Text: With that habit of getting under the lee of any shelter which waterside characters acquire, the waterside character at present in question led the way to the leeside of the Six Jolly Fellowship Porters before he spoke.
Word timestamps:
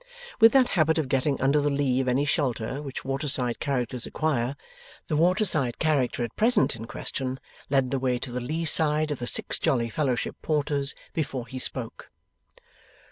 With 0.39 0.51
that 0.53 0.69
habit 0.69 0.97
of 0.97 1.09
getting 1.09 1.39
under 1.39 1.61
the 1.61 1.69
lee 1.69 1.99
of 1.99 2.07
any 2.07 2.25
shelter 2.25 2.81
which 2.81 3.05
waterside 3.05 3.59
characters 3.59 4.07
acquire, 4.07 4.55
the 5.05 5.15
waterside 5.15 5.77
character 5.77 6.23
at 6.23 6.35
present 6.35 6.75
in 6.75 6.85
question 6.87 7.39
led 7.69 7.91
the 7.91 7.99
way 7.99 8.17
to 8.17 8.31
the 8.31 8.39
leeside 8.41 9.11
of 9.11 9.19
the 9.19 9.27
Six 9.27 9.59
Jolly 9.59 9.89
Fellowship 9.91 10.37
Porters 10.41 10.95
before 11.13 11.45
he 11.45 11.59
spoke. 11.59 12.09